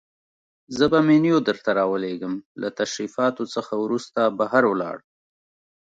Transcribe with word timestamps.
زه 0.77 0.85
به 0.91 0.99
منیو 1.07 1.37
درته 1.47 1.69
راولېږم، 1.79 2.33
له 2.61 2.69
تشریفاتو 2.79 3.43
څخه 3.55 3.73
وروسته 3.83 4.21
بهر 4.39 4.63
ولاړ. 4.67 4.97